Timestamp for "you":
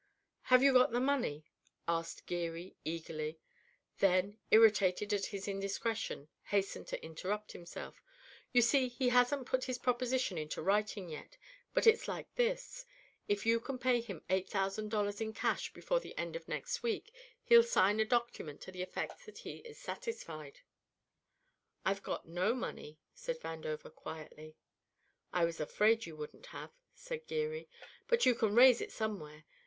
0.63-0.73, 8.51-8.63, 13.45-13.59, 26.07-26.15, 28.25-28.33